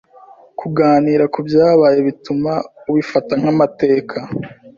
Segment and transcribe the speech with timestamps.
[0.59, 2.51] Kuganira ku byabaye bituma
[2.89, 4.17] ubifata nk’amateka